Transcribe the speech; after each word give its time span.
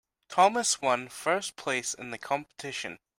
Thomas 0.29 0.81
one 0.81 1.09
first 1.09 1.55
place 1.55 1.93
in 1.93 2.09
the 2.09 2.17
competition. 2.17 2.97